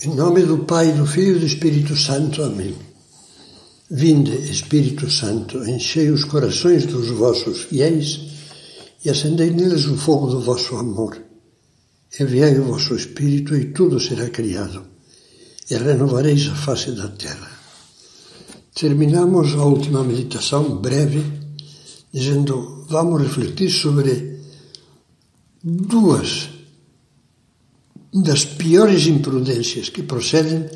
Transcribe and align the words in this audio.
Em 0.00 0.14
nome 0.14 0.42
do 0.42 0.58
Pai, 0.58 0.92
do 0.92 1.04
Filho 1.04 1.38
e 1.38 1.40
do 1.40 1.46
Espírito 1.46 1.96
Santo. 1.96 2.44
Amém. 2.44 2.72
Vinde, 3.90 4.30
Espírito 4.48 5.10
Santo, 5.10 5.58
enchei 5.68 6.08
os 6.10 6.22
corações 6.22 6.86
dos 6.86 7.08
vossos 7.08 7.62
fiéis 7.62 8.20
e 9.04 9.10
acendei 9.10 9.50
neles 9.50 9.86
o 9.86 9.96
fogo 9.96 10.28
do 10.28 10.40
vosso 10.40 10.76
amor. 10.76 11.20
Enviai 12.20 12.56
o 12.60 12.64
vosso 12.64 12.94
Espírito 12.94 13.56
e 13.56 13.72
tudo 13.72 13.98
será 13.98 14.30
criado, 14.30 14.84
e 15.68 15.74
renovareis 15.74 16.46
a 16.46 16.54
face 16.54 16.92
da 16.92 17.08
terra. 17.08 17.50
Terminamos 18.72 19.52
a 19.54 19.64
última 19.64 20.04
meditação 20.04 20.76
breve 20.76 21.24
dizendo: 22.12 22.86
vamos 22.88 23.20
refletir 23.20 23.70
sobre 23.70 24.38
duas 25.60 26.57
das 28.12 28.44
piores 28.44 29.06
imprudências 29.06 29.88
que 29.88 30.02
procedem 30.02 30.68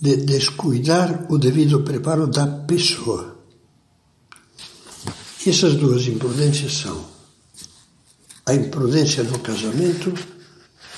de 0.00 0.16
descuidar 0.18 1.26
o 1.30 1.38
devido 1.38 1.82
preparo 1.82 2.26
da 2.26 2.46
pessoa. 2.46 3.36
Essas 5.46 5.74
duas 5.74 6.06
imprudências 6.06 6.72
são 6.74 7.06
a 8.44 8.54
imprudência 8.54 9.22
no 9.24 9.38
casamento 9.38 10.12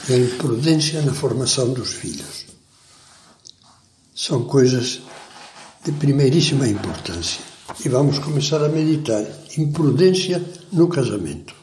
e 0.08 0.12
a 0.12 0.18
imprudência 0.18 1.02
na 1.02 1.14
formação 1.14 1.72
dos 1.72 1.92
filhos. 1.92 2.46
São 4.14 4.44
coisas 4.44 5.00
de 5.84 5.92
primeiríssima 5.92 6.66
importância. 6.66 7.40
E 7.84 7.88
vamos 7.88 8.18
começar 8.18 8.64
a 8.64 8.68
meditar. 8.68 9.24
Imprudência 9.56 10.42
no 10.72 10.88
casamento. 10.88 11.54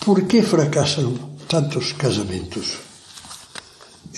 Por 0.00 0.22
que 0.22 0.40
fracassam 0.42 1.33
tantos 1.48 1.92
casamentos. 1.92 2.78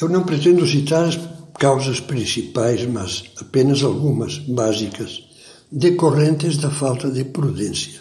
Eu 0.00 0.08
não 0.08 0.24
pretendo 0.24 0.66
citar 0.66 1.08
as 1.08 1.19
causas 1.58 2.00
principais, 2.00 2.84
mas 2.86 3.24
apenas 3.41 3.82
algumas 3.82 4.38
básicas, 4.38 5.22
decorrentes 5.70 6.58
da 6.58 6.70
falta 6.70 7.10
de 7.10 7.24
prudência. 7.24 8.00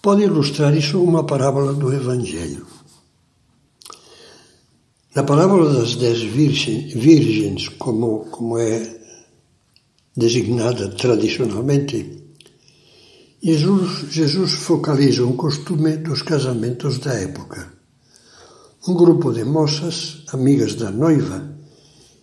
Pode 0.00 0.22
ilustrar 0.22 0.76
isso 0.76 1.02
uma 1.02 1.24
parábola 1.24 1.72
do 1.72 1.92
Evangelho. 1.92 2.66
Na 5.14 5.22
parábola 5.22 5.72
das 5.72 5.96
dez 5.96 6.20
virgens, 6.22 7.68
como, 7.68 8.26
como 8.26 8.58
é 8.58 9.00
designada 10.16 10.88
tradicionalmente, 10.90 12.22
Jesus, 13.42 14.10
Jesus 14.10 14.52
focaliza 14.52 15.24
um 15.24 15.36
costume 15.36 15.98
dos 15.98 16.22
casamentos 16.22 16.98
da 16.98 17.12
época. 17.14 17.73
Um 18.86 18.92
grupo 18.92 19.32
de 19.32 19.44
moças, 19.44 20.24
amigas 20.30 20.74
da 20.74 20.90
noiva, 20.90 21.42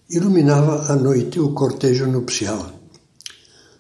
iluminava 0.08 0.94
à 0.94 0.96
noite 0.96 1.40
o 1.40 1.54
cortejo 1.54 2.06
nupcial. 2.06 2.70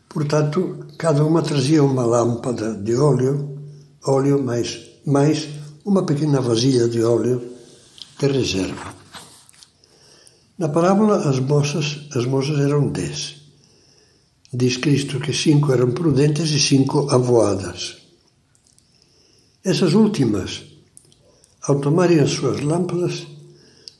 Portanto, 0.09 0.87
cada 0.97 1.23
uma 1.23 1.43
trazia 1.43 1.83
uma 1.83 2.03
lâmpada 2.03 2.73
de 2.73 2.95
óleo, 2.95 3.55
óleo 4.03 4.41
mais, 4.41 4.79
mais 5.05 5.47
uma 5.85 6.03
pequena 6.07 6.41
vasilha 6.41 6.87
de 6.87 7.03
óleo 7.03 7.39
de 8.17 8.27
reserva. 8.27 8.95
Na 10.57 10.67
parábola, 10.67 11.29
as 11.29 11.39
moças, 11.39 12.07
as 12.15 12.25
moças 12.25 12.57
eram 12.59 12.89
dez. 12.89 13.43
Diz 14.51 14.77
Cristo 14.77 15.19
que 15.19 15.33
cinco 15.33 15.71
eram 15.71 15.91
prudentes 15.91 16.49
e 16.49 16.59
cinco 16.59 17.11
avoadas. 17.11 17.97
Essas 19.63 19.93
últimas 19.93 20.70
ao 21.63 21.79
tomarem 21.79 22.19
as 22.19 22.31
suas 22.31 22.61
lâmpadas, 22.61 23.27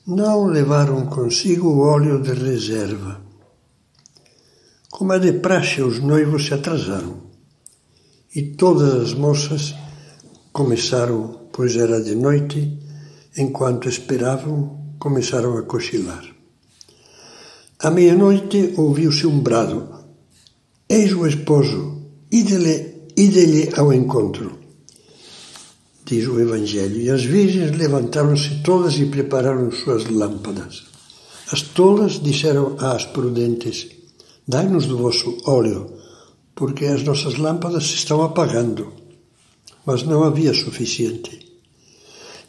não 0.06 0.46
levaram 0.46 1.06
consigo 1.06 1.68
o 1.68 1.78
óleo 1.78 2.20
de 2.20 2.32
reserva. 2.32 3.20
Como 4.90 5.12
é 5.12 5.18
de 5.18 5.32
praxe, 5.34 5.80
os 5.80 6.00
noivos 6.00 6.46
se 6.46 6.54
atrasaram. 6.54 7.16
E 8.34 8.42
todas 8.42 8.94
as 8.94 9.14
moças 9.14 9.74
começaram, 10.52 11.48
pois 11.52 11.76
era 11.76 12.02
de 12.02 12.14
noite, 12.14 12.78
enquanto 13.36 13.88
esperavam, 13.88 14.94
começaram 14.98 15.56
a 15.56 15.62
cochilar. 15.62 16.24
À 17.78 17.90
meia-noite 17.90 18.74
ouviu-se 18.76 19.26
um 19.26 19.38
brado: 19.40 19.88
Eis 20.88 21.12
o 21.12 21.26
esposo, 21.26 22.02
ide-lhe 22.30 23.70
ao 23.76 23.92
encontro 23.92 24.61
diz 26.04 26.26
o 26.26 26.40
Evangelho. 26.40 27.00
E 27.00 27.10
as 27.10 27.24
virgens 27.24 27.76
levantaram-se 27.76 28.62
todas 28.62 28.94
e 28.98 29.06
prepararam 29.06 29.70
suas 29.70 30.08
lâmpadas. 30.08 30.84
As 31.50 31.62
tolas 31.62 32.20
disseram 32.20 32.76
às 32.78 33.04
prudentes: 33.04 33.88
Dai-nos 34.46 34.86
do 34.86 34.98
vosso 34.98 35.36
óleo, 35.46 35.92
porque 36.54 36.86
as 36.86 37.02
nossas 37.02 37.36
lâmpadas 37.36 37.84
se 37.84 37.94
estão 37.96 38.22
apagando. 38.22 38.92
Mas 39.84 40.02
não 40.02 40.22
havia 40.22 40.54
suficiente. 40.54 41.40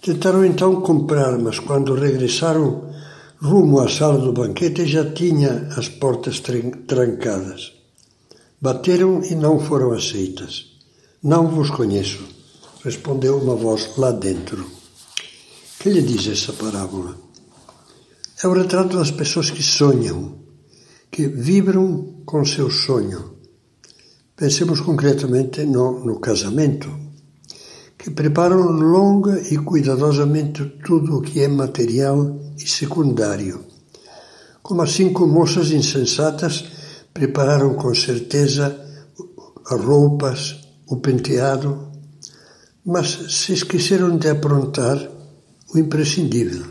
Tentaram 0.02 0.46
então 0.46 0.82
comprar, 0.82 1.38
mas 1.40 1.60
quando 1.60 1.96
regressaram 1.96 2.92
rumo 3.42 3.80
à 3.80 3.90
sala 3.90 4.20
do 4.20 4.34
banquete 4.34 4.86
já 4.86 5.12
tinha 5.12 5.70
as 5.76 5.88
portas 5.88 6.42
trancadas. 6.42 7.74
Bateram 8.62 9.24
e 9.24 9.36
não 9.36 9.60
foram 9.60 9.92
aceitas. 9.92 10.74
Não 11.22 11.48
vos 11.48 11.70
conheço 11.70 12.33
respondeu 12.84 13.38
uma 13.38 13.56
voz 13.56 13.96
lá 13.98 14.12
dentro. 14.12 14.66
Que 15.80 15.90
lhe 15.90 16.02
diz 16.02 16.28
essa 16.28 16.52
parábola? 16.52 17.18
É 18.44 18.48
o 18.48 18.54
retrato 18.54 18.98
das 18.98 19.10
pessoas 19.10 19.50
que 19.50 19.64
sonham, 19.64 20.36
que 21.10 21.28
vibram 21.28 22.22
com 22.26 22.44
seu 22.44 22.70
sonho. 22.70 23.38
Pensemos 24.36 24.82
concretamente 24.82 25.64
no, 25.64 26.04
no 26.04 26.20
casamento, 26.20 26.90
que 27.98 28.12
preparam 28.12 28.60
longa 28.64 29.40
e 29.50 29.58
cuidadosamente 29.58 30.66
tudo 30.86 31.18
o 31.18 31.22
que 31.22 31.42
é 31.42 31.48
material 31.48 32.38
e 32.58 32.68
secundário. 32.68 33.64
Como 34.62 34.82
as 34.82 34.92
cinco 34.92 35.26
moças 35.26 35.72
insensatas 35.72 36.66
prepararam 37.14 37.76
com 37.76 37.96
certeza 37.96 38.78
as 39.68 39.80
roupas, 39.80 40.68
o 40.88 40.98
penteado, 40.98 41.93
mas 42.86 43.08
se 43.30 43.54
esqueceram 43.54 44.18
de 44.18 44.28
aprontar 44.30 45.10
o 45.74 45.78
imprescindível. 45.78 46.66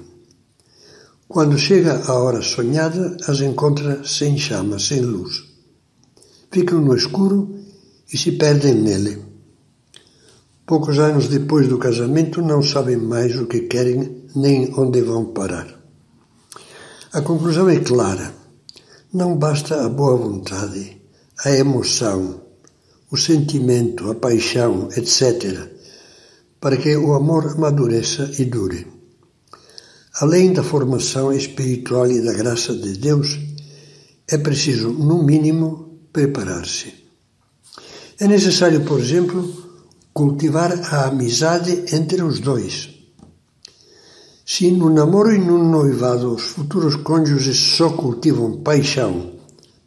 Quando 1.26 1.56
chega 1.56 2.02
a 2.06 2.12
hora 2.12 2.42
sonhada, 2.42 3.16
as 3.26 3.40
encontra 3.40 4.04
sem 4.04 4.36
chama, 4.36 4.78
sem 4.78 5.00
luz. 5.00 5.42
Ficam 6.50 6.80
no 6.82 6.94
escuro 6.94 7.56
e 8.12 8.18
se 8.18 8.32
perdem 8.32 8.74
nele. 8.74 9.24
Poucos 10.66 10.98
anos 10.98 11.28
depois 11.28 11.66
do 11.66 11.78
casamento, 11.78 12.42
não 12.42 12.62
sabem 12.62 12.98
mais 12.98 13.34
o 13.38 13.46
que 13.46 13.62
querem 13.62 14.26
nem 14.36 14.72
onde 14.76 15.00
vão 15.00 15.32
parar. 15.32 15.80
A 17.14 17.22
conclusão 17.22 17.68
é 17.70 17.80
clara. 17.80 18.34
Não 19.12 19.36
basta 19.36 19.84
a 19.84 19.88
boa 19.88 20.16
vontade, 20.16 21.00
a 21.44 21.50
emoção, 21.50 22.42
o 23.10 23.16
sentimento, 23.16 24.10
a 24.10 24.14
paixão, 24.14 24.88
etc 24.94 25.72
para 26.62 26.76
que 26.76 26.96
o 26.96 27.12
amor 27.12 27.48
amadureça 27.48 28.30
e 28.38 28.44
dure. 28.44 28.86
Além 30.20 30.52
da 30.52 30.62
formação 30.62 31.32
espiritual 31.32 32.08
e 32.08 32.22
da 32.22 32.32
graça 32.32 32.72
de 32.72 32.92
Deus, 32.98 33.36
é 34.28 34.38
preciso, 34.38 34.90
no 34.90 35.24
mínimo, 35.24 35.98
preparar-se. 36.12 36.94
É 38.20 38.28
necessário, 38.28 38.84
por 38.84 39.00
exemplo, 39.00 39.42
cultivar 40.14 40.72
a 40.94 41.06
amizade 41.06 41.84
entre 41.92 42.22
os 42.22 42.38
dois. 42.38 42.90
Se 44.46 44.70
no 44.70 44.88
namoro 44.88 45.34
e 45.34 45.38
no 45.38 45.58
noivado 45.58 46.32
os 46.32 46.42
futuros 46.42 46.94
cônjuges 46.94 47.56
só 47.56 47.90
cultivam 47.90 48.62
paixão, 48.62 49.32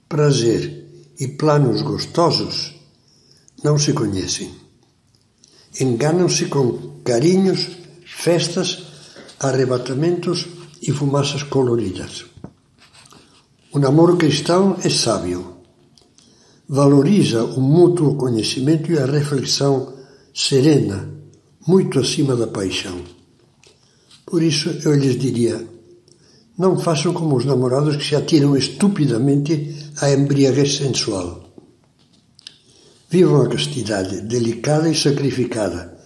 prazer 0.10 1.14
e 1.18 1.26
planos 1.30 1.82
gostosos, 1.82 2.76
não 3.64 3.80
se 3.80 3.94
conhecem 3.94 4.65
enganam-se 5.80 6.46
com 6.46 7.00
carinhos, 7.04 7.68
festas, 8.06 8.84
arrebatamentos 9.40 10.48
e 10.82 10.92
fumaças 10.92 11.44
coloridas. 11.44 12.26
O 13.72 13.80
namoro 13.80 14.18
cristão 14.18 14.78
é 14.84 14.90
sábio. 14.90 15.56
Valoriza 16.68 17.44
o 17.44 17.62
mútuo 17.62 18.16
conhecimento 18.16 18.92
e 18.92 18.98
a 18.98 19.06
reflexão 19.06 19.94
serena, 20.34 21.10
muito 21.68 22.00
acima 22.00 22.36
da 22.36 22.48
paixão. 22.48 23.02
Por 24.26 24.42
isso 24.42 24.70
eu 24.84 24.96
lhes 24.96 25.20
diria: 25.20 25.64
não 26.58 26.80
façam 26.80 27.14
como 27.14 27.36
os 27.36 27.46
namorados 27.46 27.98
que 27.98 28.06
se 28.06 28.16
atiram 28.16 28.56
estupidamente 28.56 29.92
à 30.02 30.12
embriaguez 30.12 30.78
sensual. 30.78 31.45
Vivam 33.16 33.44
a 33.44 33.48
castidade 33.48 34.20
delicada 34.24 34.90
e 34.90 34.94
sacrificada, 34.94 35.98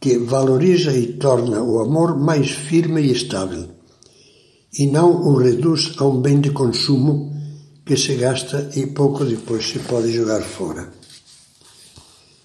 que 0.00 0.18
valoriza 0.18 0.92
e 0.92 1.12
torna 1.12 1.62
o 1.62 1.78
amor 1.78 2.18
mais 2.18 2.50
firme 2.50 3.02
e 3.02 3.12
estável. 3.12 3.68
e 4.76 4.88
não 4.88 5.08
o 5.28 5.36
reduz 5.36 5.92
a 5.98 6.04
um 6.04 6.20
bem 6.20 6.40
de 6.40 6.50
consumo 6.50 7.32
que 7.86 7.96
se 7.96 8.16
gasta 8.16 8.68
e 8.74 8.88
pouco 8.88 9.24
depois 9.24 9.64
se 9.64 9.78
pode 9.78 10.10
jogar 10.12 10.42
fora. 10.42 10.92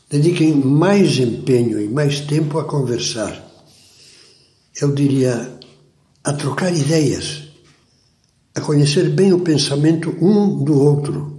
Dediquem 0.08 0.54
mais 0.54 1.18
empenho 1.18 1.82
e 1.82 1.88
mais 1.88 2.20
tempo 2.20 2.60
a 2.60 2.66
conversar. 2.66 3.44
Eu 4.80 4.94
diria 4.94 5.58
a 6.24 6.34
trocar 6.34 6.72
ideias, 6.72 7.48
a 8.54 8.62
conhecer 8.62 9.10
bem 9.10 9.34
o 9.34 9.40
pensamento 9.40 10.16
um 10.22 10.64
do 10.64 10.80
outro, 10.80 11.39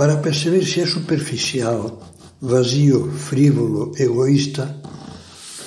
para 0.00 0.16
perceber 0.16 0.64
se 0.64 0.80
é 0.80 0.86
superficial, 0.86 2.00
vazio, 2.40 3.12
frívolo, 3.12 3.92
egoísta, 3.98 4.80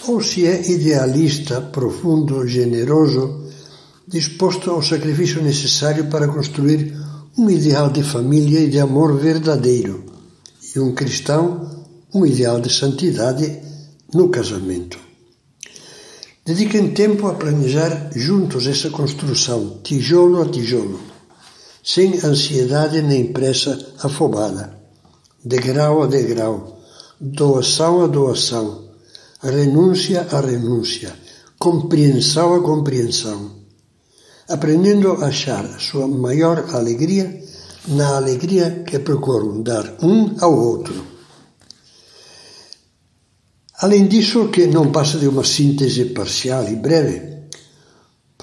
ou 0.08 0.24
se 0.24 0.48
é 0.48 0.72
idealista, 0.72 1.62
profundo, 1.62 2.48
generoso, 2.48 3.44
disposto 4.08 4.72
ao 4.72 4.82
sacrifício 4.82 5.40
necessário 5.40 6.06
para 6.06 6.28
construir 6.28 6.98
um 7.38 7.48
ideal 7.48 7.92
de 7.92 8.02
família 8.02 8.62
e 8.62 8.72
de 8.72 8.80
amor 8.80 9.16
verdadeiro, 9.20 10.04
e 10.76 10.80
um 10.80 10.96
cristão, 10.96 11.86
um 12.12 12.26
ideal 12.26 12.60
de 12.60 12.74
santidade 12.74 13.60
no 14.16 14.30
casamento. 14.30 14.98
Dediquem 16.44 16.90
tempo 16.90 17.28
a 17.28 17.36
planejar 17.36 18.10
juntos 18.16 18.66
essa 18.66 18.90
construção, 18.90 19.78
tijolo 19.84 20.42
a 20.42 20.50
tijolo, 20.50 21.13
sem 21.84 22.18
ansiedade 22.24 23.02
nem 23.02 23.34
pressa 23.34 23.78
afobada, 24.02 24.80
degrau 25.44 26.04
a 26.04 26.08
degrau, 26.08 26.80
doação 27.20 28.02
a 28.02 28.08
doação, 28.08 28.86
renúncia 29.42 30.26
a 30.32 30.40
renúncia, 30.40 31.14
compreensão 31.60 32.56
a 32.56 32.62
compreensão, 32.62 33.52
aprendendo 34.48 35.12
a 35.12 35.28
achar 35.28 35.68
sua 35.82 36.08
maior 36.08 36.70
alegria 36.74 37.44
na 37.90 38.16
alegria 38.16 38.84
que 38.88 39.00
procuram 39.00 39.62
dar 39.62 39.98
um 40.02 40.36
ao 40.40 40.58
outro. 40.58 41.06
Além 43.80 44.08
disso, 44.08 44.48
que 44.48 44.68
não 44.68 44.90
passa 44.90 45.18
de 45.18 45.28
uma 45.28 45.44
síntese 45.44 46.06
parcial 46.06 46.66
e 46.70 46.76
breve, 46.78 47.33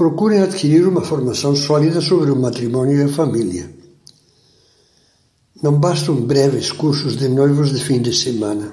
procurem 0.00 0.41
adquirir 0.41 0.88
uma 0.88 1.02
formação 1.02 1.55
sólida 1.55 2.00
sobre 2.00 2.31
o 2.31 2.37
matrimônio 2.37 2.97
e 2.97 3.02
a 3.02 3.08
família. 3.12 3.70
Não 5.62 5.79
bastam 5.79 6.14
breves 6.23 6.73
cursos 6.73 7.19
de 7.19 7.29
noivos 7.29 7.70
de 7.70 7.85
fim 7.85 8.00
de 8.00 8.17
semana. 8.17 8.73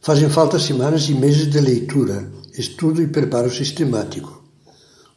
Fazem 0.00 0.30
falta 0.30 0.56
semanas 0.56 1.08
e 1.08 1.14
meses 1.14 1.50
de 1.50 1.58
leitura, 1.58 2.30
estudo 2.56 3.02
e 3.02 3.08
preparo 3.08 3.52
sistemático, 3.52 4.44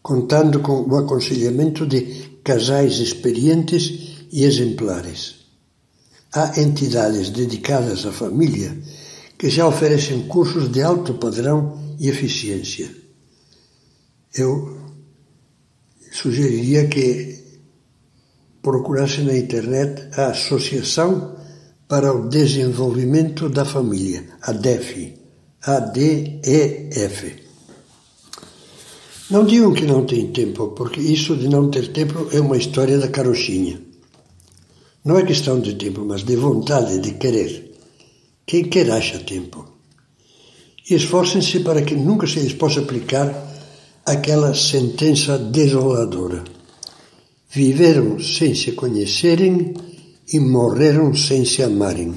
contando 0.02 0.62
com 0.62 0.81
o 0.81 0.98
aconselhamento 0.98 1.86
de 1.86 2.40
casais 2.44 2.98
experientes 2.98 4.25
e 4.31 4.46
exemplares. 4.46 5.46
Há 6.34 6.60
entidades 6.60 7.30
dedicadas 7.30 8.04
à 8.04 8.12
família 8.12 8.75
que 9.38 9.48
já 9.48 9.68
oferecem 9.68 10.24
cursos 10.24 10.72
de 10.72 10.81
alto 10.81 11.14
padrão 11.14 11.78
e 12.00 12.10
eficiência. 12.10 13.06
Eu 14.35 14.77
sugeriria 16.12 16.88
que 16.88 17.38
procurasse 18.62 19.21
na 19.21 19.38
internet 19.38 20.09
a 20.19 20.27
Associação 20.27 21.38
para 21.88 22.13
o 22.13 22.27
Desenvolvimento 22.27 23.47
da 23.50 23.63
Família, 23.63 24.25
a 24.41 24.51
DEF, 24.51 25.13
ADEF. 25.62 27.35
Não 29.29 29.45
digam 29.45 29.74
que 29.74 29.85
não 29.85 30.06
tem 30.06 30.31
tempo, 30.31 30.69
porque 30.69 31.00
isso 31.00 31.35
de 31.35 31.47
não 31.47 31.69
ter 31.69 31.91
tempo 31.94 32.27
é 32.31 32.39
uma 32.39 32.57
história 32.57 32.97
da 32.97 33.07
carochinha. 33.07 33.81
Não 35.03 35.18
é 35.18 35.23
questão 35.23 35.59
de 35.59 35.75
tempo, 35.75 36.03
mas 36.06 36.23
de 36.23 36.35
vontade, 36.35 37.00
de 37.00 37.12
querer. 37.13 37.73
Quem 38.45 38.65
quer 38.65 38.91
acha 38.91 39.19
tempo. 39.19 39.65
E 40.89 40.95
esforcem-se 40.95 41.62
para 41.62 41.81
que 41.81 41.95
nunca 41.95 42.27
se 42.27 42.39
lhes 42.39 42.53
possa 42.53 42.81
aplicar 42.81 43.46
aquela 44.07 44.56
sentença 44.56 45.38
desoladora. 45.38 46.42
Viveram 47.50 48.18
sem 48.21 48.56
se 48.56 48.71
conhecerem 48.71 49.74
e 50.31 50.39
morreram 50.39 51.13
sem 51.13 51.44
se 51.44 51.62
amarem. 51.62 52.13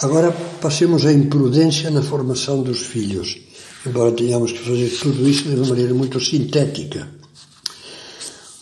Agora 0.00 0.30
passemos 0.60 1.04
à 1.04 1.12
imprudência 1.12 1.90
na 1.90 2.00
formação 2.00 2.62
dos 2.62 2.78
filhos, 2.78 3.36
embora 3.84 4.12
tenhamos 4.12 4.52
que 4.52 4.60
fazer 4.60 4.88
tudo 5.00 5.28
isso 5.28 5.48
de 5.48 5.56
uma 5.56 5.66
maneira 5.66 5.92
muito 5.92 6.20
sintética. 6.20 7.08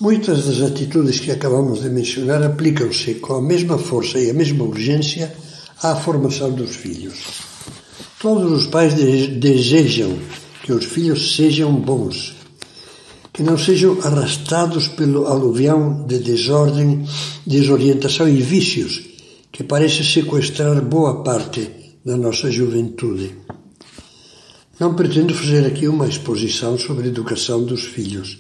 Muitas 0.00 0.46
das 0.46 0.62
atitudes 0.62 1.20
que 1.20 1.30
acabamos 1.30 1.82
de 1.82 1.90
mencionar 1.90 2.42
aplicam-se 2.42 3.16
com 3.16 3.34
a 3.34 3.42
mesma 3.42 3.76
força 3.76 4.18
e 4.18 4.30
a 4.30 4.34
mesma 4.34 4.64
urgência 4.64 5.34
à 5.82 5.94
formação 5.94 6.50
dos 6.50 6.76
filhos. 6.76 7.18
Todos 8.18 8.50
os 8.52 8.66
pais 8.66 8.94
desejam 8.94 10.18
que 10.62 10.72
os 10.72 10.84
filhos 10.84 11.34
sejam 11.34 11.72
bons, 11.74 12.34
que 13.32 13.42
não 13.42 13.56
sejam 13.56 13.98
arrastados 14.02 14.88
pelo 14.88 15.26
aluvião 15.26 16.04
de 16.06 16.18
desordem, 16.18 17.06
desorientação 17.46 18.28
e 18.28 18.40
vícios 18.42 19.02
que 19.52 19.64
parece 19.64 20.04
sequestrar 20.04 20.80
boa 20.82 21.22
parte 21.22 21.70
da 22.04 22.16
nossa 22.16 22.50
juventude. 22.50 23.34
Não 24.78 24.94
pretendo 24.94 25.34
fazer 25.34 25.66
aqui 25.66 25.86
uma 25.86 26.06
exposição 26.06 26.78
sobre 26.78 27.04
a 27.04 27.08
educação 27.08 27.62
dos 27.64 27.84
filhos. 27.84 28.38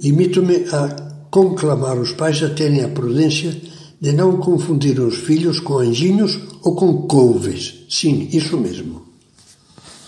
Limito-me 0.00 0.64
a 0.72 0.88
conclamar 1.30 1.98
os 1.98 2.12
pais 2.12 2.42
a 2.42 2.50
terem 2.50 2.82
a 2.82 2.88
prudência 2.88 3.54
de 4.00 4.12
não 4.12 4.38
confundir 4.38 4.98
os 5.00 5.16
filhos 5.16 5.60
com 5.60 5.78
anjinhos 5.78 6.38
ou 6.62 6.74
com 6.74 7.06
couves. 7.06 7.84
Sim, 7.88 8.28
isso 8.32 8.56
mesmo. 8.56 9.13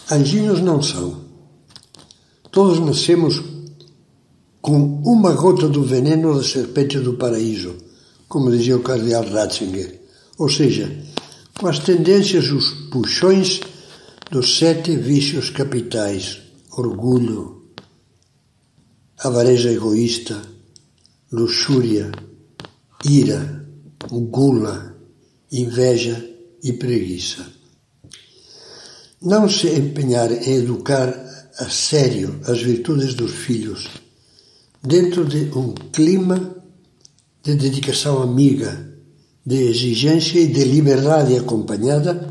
Anjinhos 0.08 0.61
não 0.61 0.81
são. 0.81 1.20
Todos 2.53 2.79
nascemos 2.79 3.43
com 4.62 5.03
uma 5.05 5.32
gota 5.32 5.69
do 5.69 5.82
veneno 5.82 6.37
da 6.37 6.44
serpente 6.44 7.00
do 7.00 7.14
paraíso, 7.14 7.75
como 8.29 8.53
dizia 8.53 8.76
o 8.76 8.82
cardeal 8.82 9.25
Ratzinger, 9.25 10.00
ou 10.38 10.49
seja, 10.49 10.97
com 11.58 11.67
as 11.67 11.81
tendências, 11.81 12.53
os 12.53 12.70
puxões 12.88 13.61
dos 14.31 14.58
sete 14.58 14.95
vícios 14.95 15.50
capitais: 15.50 16.38
orgulho, 16.71 17.64
avareza 19.19 19.73
egoísta, 19.73 20.40
luxúria, 21.33 22.12
ira, 23.04 23.69
gula, 24.09 24.97
inveja 25.50 26.25
e 26.62 26.73
preguiça. 26.75 27.55
Não 29.23 29.49
se 29.49 29.68
empenhar 29.68 30.30
em 30.30 30.56
educar 30.56 31.08
a 31.58 31.70
sério 31.70 32.38
as 32.46 32.61
virtudes 32.61 33.14
dos 33.14 33.32
filhos 33.32 33.88
dentro 34.82 35.25
de 35.25 35.50
um 35.56 35.73
clima 35.73 36.54
de 37.42 37.54
dedicação 37.54 38.23
amiga, 38.23 38.92
de 39.44 39.56
exigência 39.70 40.38
e 40.38 40.46
de 40.46 40.64
liberdade 40.64 41.35
acompanhada, 41.37 42.30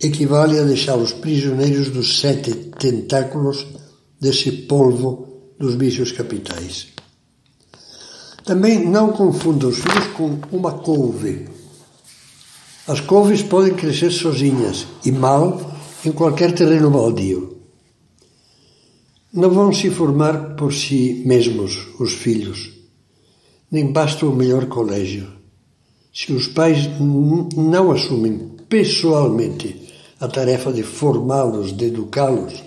equivale 0.00 0.58
a 0.58 0.64
deixá-los 0.64 1.12
prisioneiros 1.12 1.90
dos 1.90 2.18
sete 2.18 2.52
tentáculos 2.78 3.66
desse 4.18 4.52
polvo 4.52 5.52
dos 5.58 5.74
vícios 5.74 6.12
capitais. 6.12 6.88
Também 8.42 8.88
não 8.88 9.12
confunda 9.12 9.66
os 9.66 9.78
filhos 9.78 10.06
com 10.08 10.38
uma 10.50 10.72
couve. 10.72 11.46
As 12.86 13.00
couves 13.00 13.42
podem 13.42 13.74
crescer 13.74 14.10
sozinhas 14.10 14.86
e 15.04 15.12
mal 15.12 15.73
em 16.06 16.12
qualquer 16.12 16.52
terreno 16.52 16.90
baldio 16.90 17.54
não 19.32 19.50
vão 19.50 19.72
se 19.72 19.90
formar 19.90 20.54
por 20.54 20.72
si 20.72 21.24
mesmos 21.26 21.88
os 21.98 22.12
filhos, 22.12 22.70
nem 23.68 23.90
basta 23.90 24.24
o 24.26 24.34
melhor 24.34 24.66
colégio. 24.66 25.26
Se 26.12 26.32
os 26.32 26.46
pais 26.46 26.88
não 27.00 27.90
assumem 27.90 28.52
pessoalmente 28.68 29.90
a 30.20 30.28
tarefa 30.28 30.72
de 30.72 30.84
formá-los, 30.84 31.76
de 31.76 31.86
educá-los, 31.86 32.62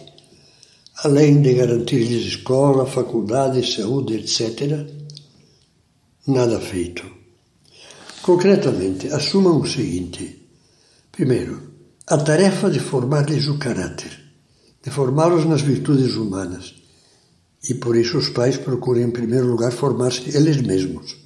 além 0.97 1.41
de 1.41 1.53
garantir-lhes 1.53 2.25
escola, 2.25 2.85
faculdade, 2.85 3.65
saúde, 3.65 4.15
etc., 4.15 4.85
nada 6.27 6.59
feito. 6.59 7.05
Concretamente, 8.21 9.07
assumam 9.07 9.61
o 9.61 9.65
seguinte: 9.65 10.41
primeiro, 11.13 11.66
a 12.09 12.17
tarefa 12.17 12.69
de 12.69 12.79
formar-lhes 12.79 13.47
o 13.47 13.57
caráter 13.57 14.27
de 14.81 14.89
formá-los 14.89 15.45
nas 15.45 15.61
virtudes 15.61 16.15
humanas. 16.15 16.73
E 17.69 17.73
por 17.73 17.97
isso 17.97 18.17
os 18.17 18.29
pais 18.29 18.55
procuram, 18.55 19.01
em 19.01 19.11
primeiro 19.11 19.45
lugar, 19.45 19.73
formar-se 19.73 20.33
eles 20.33 20.61
mesmos. 20.61 21.17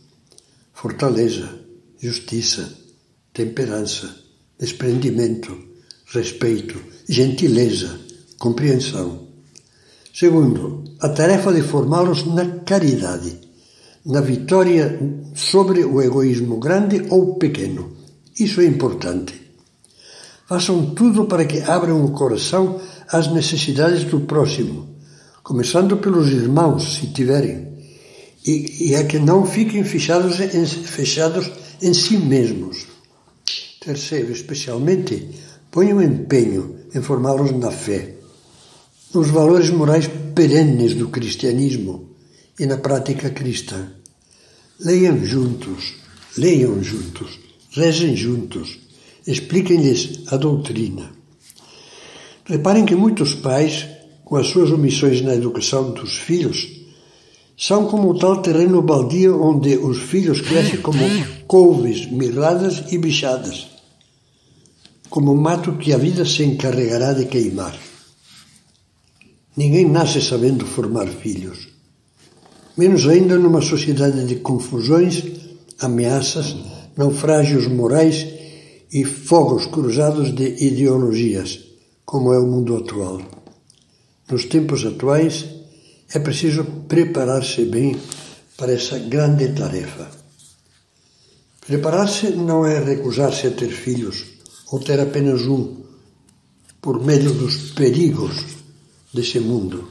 Fortaleza, 0.73 1.47
justiça, 1.99 2.67
temperança, 3.31 4.09
desprendimento, 4.57 5.55
respeito, 6.07 6.81
gentileza, 7.07 7.99
compreensão. 8.39 9.27
Segundo, 10.11 10.83
a 10.99 11.09
tarefa 11.09 11.53
de 11.53 11.61
formá-los 11.61 12.25
na 12.25 12.61
caridade, 12.61 13.39
na 14.03 14.21
vitória 14.21 14.99
sobre 15.35 15.85
o 15.85 16.01
egoísmo 16.01 16.57
grande 16.57 17.05
ou 17.11 17.35
pequeno. 17.35 17.97
Isso 18.39 18.59
é 18.61 18.65
importante. 18.65 19.50
Façam 20.51 20.85
tudo 20.93 21.27
para 21.27 21.45
que 21.45 21.59
abram 21.61 22.03
o 22.03 22.11
coração 22.11 22.81
às 23.07 23.31
necessidades 23.31 24.03
do 24.03 24.19
próximo, 24.19 24.97
começando 25.41 25.95
pelos 25.95 26.27
irmãos, 26.27 26.95
se 26.95 27.07
tiverem, 27.07 27.69
e, 28.45 28.89
e 28.89 28.95
a 28.97 29.05
que 29.05 29.17
não 29.17 29.45
fiquem 29.45 29.81
fechados 29.85 30.41
em, 30.41 30.65
fechados 30.65 31.49
em 31.81 31.93
si 31.93 32.17
mesmos. 32.17 32.85
Terceiro, 33.79 34.33
especialmente, 34.33 35.29
ponham 35.71 36.01
empenho 36.01 36.79
em 36.93 37.01
formá-los 37.01 37.53
na 37.53 37.71
fé, 37.71 38.15
nos 39.13 39.29
valores 39.29 39.69
morais 39.69 40.09
perenes 40.35 40.93
do 40.93 41.07
cristianismo 41.07 42.09
e 42.59 42.65
na 42.65 42.75
prática 42.75 43.29
cristã. 43.29 43.87
Leiam 44.81 45.23
juntos, 45.23 45.93
leiam 46.37 46.83
juntos, 46.83 47.39
rezem 47.71 48.17
juntos, 48.17 48.90
expliquem-lhes 49.25 50.23
a 50.27 50.37
doutrina. 50.37 51.11
Reparem 52.45 52.85
que 52.85 52.95
muitos 52.95 53.33
pais, 53.35 53.87
com 54.25 54.35
as 54.35 54.47
suas 54.47 54.71
omissões 54.71 55.21
na 55.21 55.35
educação 55.35 55.91
dos 55.91 56.17
filhos, 56.17 56.81
são 57.57 57.85
como 57.85 58.09
o 58.09 58.17
tal 58.17 58.41
terreno 58.41 58.81
baldio 58.81 59.41
onde 59.41 59.77
os 59.77 59.99
filhos 59.99 60.41
crescem 60.41 60.81
como 60.81 60.99
couves, 61.45 62.09
mirradas 62.11 62.91
e 62.91 62.97
bichadas, 62.97 63.67
como 65.09 65.35
mato 65.35 65.73
que 65.73 65.93
a 65.93 65.97
vida 65.97 66.25
se 66.25 66.43
encarregará 66.43 67.13
de 67.13 67.25
queimar. 67.25 67.77
Ninguém 69.55 69.87
nasce 69.87 70.21
sabendo 70.21 70.65
formar 70.65 71.07
filhos, 71.07 71.67
menos 72.75 73.07
ainda 73.07 73.37
numa 73.37 73.61
sociedade 73.61 74.25
de 74.25 74.37
confusões, 74.37 75.23
ameaças, 75.79 76.55
naufrágios 76.97 77.67
morais 77.67 78.40
e 78.91 79.05
fogos 79.05 79.67
cruzados 79.67 80.35
de 80.35 80.65
ideologias, 80.65 81.59
como 82.05 82.33
é 82.33 82.39
o 82.39 82.45
mundo 82.45 82.75
atual. 82.75 83.21
Nos 84.29 84.45
tempos 84.45 84.85
atuais, 84.85 85.45
é 86.13 86.19
preciso 86.19 86.63
preparar-se 86.87 87.63
bem 87.65 87.97
para 88.57 88.73
essa 88.73 88.99
grande 88.99 89.49
tarefa. 89.53 90.09
Preparar-se 91.65 92.31
não 92.31 92.65
é 92.65 92.79
recusar-se 92.79 93.47
a 93.47 93.51
ter 93.51 93.69
filhos 93.69 94.25
ou 94.71 94.79
ter 94.79 94.99
apenas 94.99 95.41
um, 95.43 95.77
por 96.81 97.03
medo 97.03 97.33
dos 97.33 97.71
perigos 97.71 98.43
desse 99.13 99.39
mundo. 99.39 99.87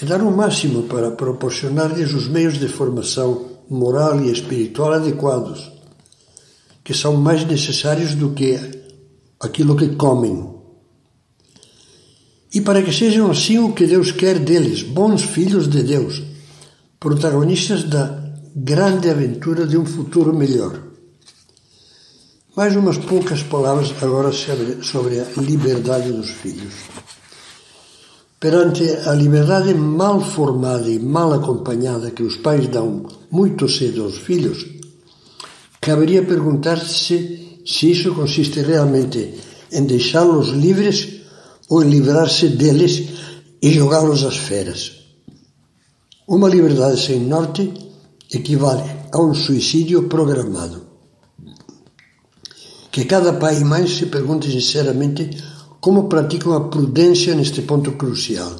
É 0.00 0.04
dar 0.04 0.22
o 0.22 0.30
máximo 0.30 0.84
para 0.84 1.12
proporcionar-lhes 1.12 2.12
os 2.12 2.26
meios 2.26 2.58
de 2.58 2.66
formação 2.66 3.58
moral 3.70 4.20
e 4.20 4.32
espiritual 4.32 4.94
adequados, 4.94 5.70
que 6.84 6.92
são 6.94 7.16
mais 7.16 7.44
necessários 7.44 8.14
do 8.14 8.32
que 8.32 8.60
aquilo 9.40 9.74
que 9.74 9.96
comem 9.96 10.54
e 12.54 12.60
para 12.60 12.80
que 12.82 12.92
sejam 12.92 13.32
assim 13.32 13.58
o 13.58 13.72
que 13.72 13.84
Deus 13.84 14.12
quer 14.12 14.38
deles, 14.38 14.82
bons 14.82 15.22
filhos 15.24 15.68
de 15.68 15.82
Deus, 15.82 16.22
protagonistas 17.00 17.82
da 17.82 18.32
grande 18.54 19.10
aventura 19.10 19.66
de 19.66 19.76
um 19.76 19.84
futuro 19.84 20.32
melhor. 20.32 20.80
Mais 22.56 22.76
umas 22.76 22.96
poucas 22.96 23.42
palavras 23.42 23.92
agora 24.00 24.30
sobre 24.30 25.20
a 25.20 25.40
liberdade 25.42 26.12
dos 26.12 26.30
filhos. 26.30 26.74
Perante 28.38 28.84
a 29.04 29.12
liberdade 29.12 29.74
mal 29.74 30.20
formada 30.20 30.88
e 30.88 31.00
mal 31.00 31.32
acompanhada 31.32 32.12
que 32.12 32.22
os 32.22 32.36
pais 32.36 32.68
dão 32.68 33.08
muito 33.32 33.68
cedo 33.68 34.04
aos 34.04 34.18
filhos, 34.18 34.64
caberia 35.84 36.24
perguntar-se 36.24 37.60
se 37.66 37.90
isso 37.90 38.14
consiste 38.14 38.60
realmente 38.62 39.34
em 39.70 39.84
deixá-los 39.84 40.48
livres 40.48 41.20
ou 41.68 41.82
livrar-se 41.82 42.48
deles 42.48 42.92
e 43.60 43.70
jogá-los 43.70 44.24
às 44.24 44.36
feras. 44.36 44.92
Uma 46.26 46.48
liberdade 46.48 46.98
sem 46.98 47.20
norte 47.20 47.70
equivale 48.32 48.82
a 49.12 49.20
um 49.20 49.34
suicídio 49.34 50.08
programado. 50.08 50.86
Que 52.90 53.04
cada 53.04 53.34
pai 53.34 53.60
e 53.60 53.64
mãe 53.64 53.86
se 53.86 54.06
pergunte 54.06 54.50
sinceramente 54.50 55.36
como 55.82 56.08
praticam 56.08 56.54
a 56.54 56.68
prudência 56.68 57.34
neste 57.34 57.60
ponto 57.60 57.92
crucial. 57.92 58.52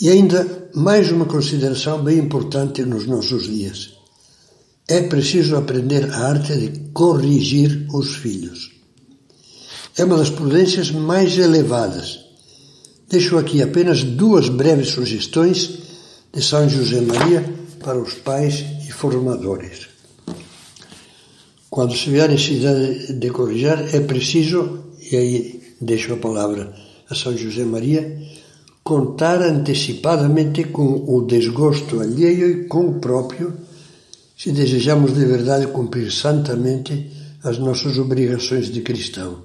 E 0.00 0.08
ainda 0.08 0.70
mais 0.72 1.10
uma 1.10 1.24
consideração 1.24 2.00
bem 2.04 2.18
importante 2.18 2.84
nos 2.84 3.06
nossos 3.06 3.42
dias. 3.48 3.99
É 4.90 5.00
preciso 5.02 5.56
aprender 5.56 6.04
a 6.12 6.18
arte 6.28 6.54
de 6.54 6.90
corrigir 6.92 7.86
os 7.94 8.16
filhos 8.16 8.80
é 10.00 10.04
uma 10.04 10.16
das 10.16 10.30
prudências 10.30 10.90
mais 10.90 11.36
elevadas. 11.36 12.20
Deixo 13.08 13.36
aqui 13.36 13.62
apenas 13.62 14.02
duas 14.02 14.48
breves 14.48 14.88
sugestões 14.88 15.78
de 16.32 16.42
São 16.42 16.68
José 16.68 17.00
Maria 17.00 17.44
para 17.82 18.00
os 18.00 18.14
pais 18.14 18.64
e 18.88 18.92
formadores. 18.92 19.88
Quando 21.68 21.94
se 21.94 22.08
vê 22.08 22.22
a 22.22 22.28
necessidade 22.28 23.12
de 23.12 23.30
corrigir, 23.30 23.94
é 23.94 24.00
preciso, 24.00 24.84
e 25.10 25.16
aí 25.16 25.62
deixo 25.80 26.12
a 26.14 26.16
palavra 26.16 26.72
a 27.08 27.14
São 27.14 27.36
José 27.36 27.64
Maria, 27.64 28.18
contar 28.82 29.42
antecipadamente 29.42 30.64
com 30.64 31.04
o 31.06 31.26
desgosto 31.26 32.00
alheio 32.00 32.50
e 32.50 32.64
com 32.64 32.88
o 32.88 33.00
próprio, 33.00 33.52
se 34.40 34.52
desejamos 34.52 35.12
de 35.12 35.26
verdade 35.26 35.66
cumprir 35.66 36.10
santamente 36.10 37.12
as 37.42 37.58
nossas 37.58 37.98
obrigações 37.98 38.72
de 38.72 38.80
cristão. 38.80 39.44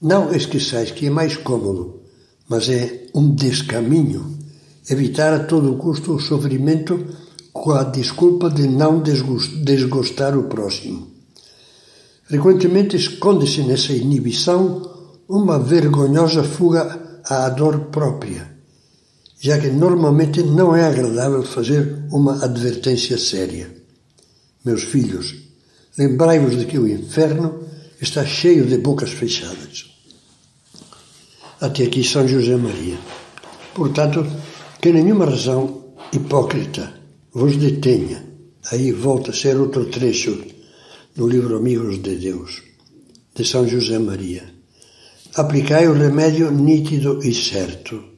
Não 0.00 0.32
esqueçais 0.32 0.92
que 0.92 1.06
é 1.08 1.10
mais 1.10 1.36
cômodo, 1.36 2.02
mas 2.48 2.68
é 2.68 3.08
um 3.12 3.34
descaminho, 3.34 4.38
evitar 4.88 5.32
a 5.32 5.40
todo 5.40 5.76
custo 5.76 6.14
o 6.14 6.20
sofrimento 6.20 7.04
com 7.52 7.72
a 7.72 7.82
desculpa 7.82 8.48
de 8.48 8.68
não 8.68 9.02
desgostar 9.02 10.38
o 10.38 10.44
próximo. 10.44 11.08
Frequentemente 12.28 12.94
esconde-se 12.94 13.62
nessa 13.62 13.92
inibição 13.92 14.88
uma 15.28 15.58
vergonhosa 15.58 16.44
fuga 16.44 17.20
à 17.24 17.48
dor 17.48 17.86
própria, 17.86 18.53
já 19.44 19.58
que 19.58 19.68
normalmente 19.68 20.42
não 20.42 20.74
é 20.74 20.84
agradável 20.84 21.42
fazer 21.42 22.06
uma 22.10 22.42
advertência 22.42 23.18
séria. 23.18 23.70
Meus 24.64 24.84
filhos, 24.84 25.34
lembrai-vos 25.98 26.56
de 26.56 26.64
que 26.64 26.78
o 26.78 26.88
inferno 26.88 27.62
está 28.00 28.24
cheio 28.24 28.64
de 28.64 28.78
bocas 28.78 29.10
fechadas 29.10 29.92
até 31.60 31.84
aqui 31.84 32.02
São 32.02 32.26
José 32.26 32.56
Maria. 32.56 32.98
Portanto, 33.74 34.26
que 34.80 34.92
nenhuma 34.92 35.26
razão 35.26 35.92
hipócrita 36.10 36.94
vos 37.32 37.54
detenha. 37.56 38.24
Aí 38.70 38.92
volta 38.92 39.30
a 39.30 39.34
ser 39.34 39.58
outro 39.58 39.84
trecho 39.86 40.42
do 41.14 41.28
livro 41.28 41.58
Amigos 41.58 42.02
de 42.02 42.16
Deus, 42.16 42.62
de 43.34 43.44
São 43.44 43.68
José 43.68 43.98
Maria. 43.98 44.42
Aplicai 45.34 45.86
o 45.86 45.92
remédio 45.92 46.50
nítido 46.50 47.20
e 47.22 47.34
certo, 47.34 48.13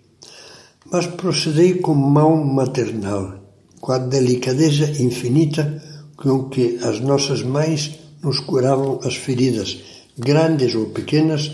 mas 0.90 1.06
procedei 1.06 1.74
com 1.74 1.94
mão 1.94 2.44
maternal, 2.44 3.40
com 3.80 3.92
a 3.92 3.98
delicadeza 3.98 5.02
infinita 5.02 5.82
com 6.16 6.48
que 6.48 6.78
as 6.82 7.00
nossas 7.00 7.42
mães 7.42 7.98
nos 8.22 8.40
curavam 8.40 8.98
as 9.04 9.14
feridas, 9.16 9.78
grandes 10.18 10.74
ou 10.74 10.86
pequenas, 10.86 11.52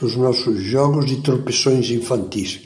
dos 0.00 0.16
nossos 0.16 0.62
jogos 0.62 1.10
e 1.10 1.20
tropeções 1.20 1.90
infantis. 1.90 2.60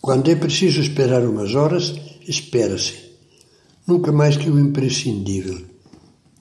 Quando 0.00 0.30
é 0.30 0.34
preciso 0.34 0.80
esperar 0.80 1.24
umas 1.24 1.54
horas, 1.54 1.94
espera-se. 2.26 2.94
Nunca 3.86 4.12
mais 4.12 4.36
que 4.36 4.48
o 4.48 4.58
imprescindível, 4.58 5.58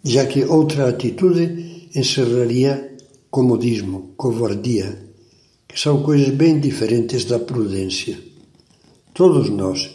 já 0.04 0.26
que 0.26 0.44
outra 0.46 0.90
atitude 0.90 1.90
encerraria 1.96 2.98
comodismo, 3.32 4.14
covardia, 4.16 4.98
que 5.68 5.80
são 5.80 6.02
coisas 6.02 6.30
bem 6.30 6.60
diferentes 6.60 7.26
da 7.26 7.40
prudência. 7.40 8.29
Todos 9.14 9.50
nós, 9.50 9.90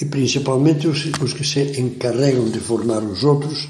e 0.00 0.04
principalmente 0.04 0.86
os, 0.86 1.04
os 1.20 1.32
que 1.32 1.44
se 1.44 1.80
encarregam 1.80 2.48
de 2.48 2.60
formar 2.60 3.02
os 3.02 3.24
outros, 3.24 3.68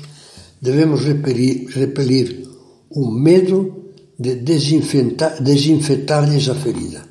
devemos 0.60 1.04
repelir, 1.04 1.68
repelir 1.68 2.46
o 2.90 3.10
medo 3.10 3.84
de 4.18 4.34
desinfetar-lhes 4.36 6.48
a 6.48 6.54
ferida. 6.54 7.02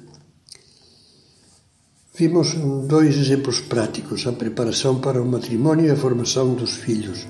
Vimos 2.16 2.54
dois 2.88 3.18
exemplos 3.18 3.60
práticos: 3.60 4.28
a 4.28 4.32
preparação 4.32 5.00
para 5.00 5.20
o 5.22 5.26
matrimônio 5.26 5.88
e 5.88 5.92
a 5.92 5.96
formação 5.96 6.54
dos 6.54 6.76
filhos, 6.76 7.26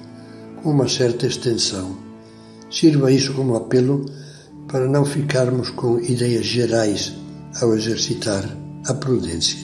com 0.62 0.72
uma 0.72 0.90
certa 0.90 1.26
extensão. 1.26 1.98
Sirva 2.70 3.12
isso 3.12 3.34
como 3.34 3.56
apelo 3.56 4.06
para 4.68 4.88
não 4.88 5.06
ficarmos 5.06 5.70
com 5.70 6.00
ideias 6.00 6.46
gerais 6.46 7.14
ao 7.62 7.76
exercitar 7.76 8.58
a 8.86 8.94
prudência. 8.94 9.63